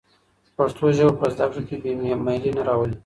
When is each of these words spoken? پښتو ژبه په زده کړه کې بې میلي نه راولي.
پښتو 0.57 0.85
ژبه 0.97 1.13
په 1.19 1.27
زده 1.33 1.45
کړه 1.51 1.61
کې 1.67 1.75
بې 1.81 1.91
میلي 2.25 2.51
نه 2.57 2.63
راولي. 2.67 2.97